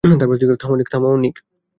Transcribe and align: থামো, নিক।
থামো, 0.91 1.09
নিক। 1.15 1.35